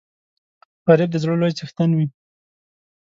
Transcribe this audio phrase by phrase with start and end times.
[0.87, 2.07] غریب د زړه لوی څښتن وي